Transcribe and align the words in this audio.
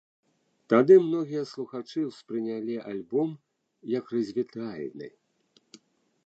Тады 0.73 0.95
многія 1.07 1.43
слухачы 1.49 2.01
ўспрынялі 2.05 2.75
альбом, 2.93 3.29
як 3.97 4.05
развітальны. 4.15 5.07